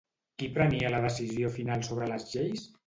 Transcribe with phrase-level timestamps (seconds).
[0.43, 2.71] Qui prenia la decisió final sobre les lleis?